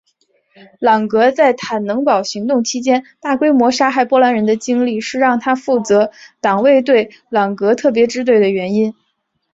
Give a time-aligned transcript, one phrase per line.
[0.79, 8.95] 朗格在坦能堡行动期间大规模杀害波兰人的经历是让他负责党卫队朗格特别支队的原因。